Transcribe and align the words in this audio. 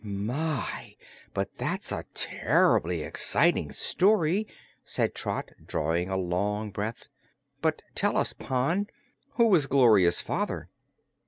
"My, 0.03 0.95
but 1.31 1.53
that's 1.59 1.91
a 1.91 2.05
terr'bly 2.15 3.03
exciting 3.05 3.71
story!" 3.71 4.47
said 4.83 5.13
Trot, 5.13 5.51
drawing 5.63 6.09
a 6.09 6.17
long 6.17 6.71
breath. 6.71 7.03
"But 7.61 7.83
tell 7.93 8.17
us, 8.17 8.33
Pon, 8.33 8.87
who 9.33 9.45
was 9.45 9.67
Gloria's 9.67 10.19
father?" 10.19 10.69